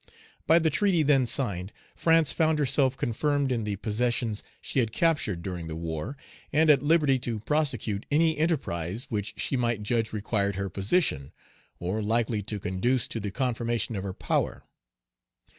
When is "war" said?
5.75-6.17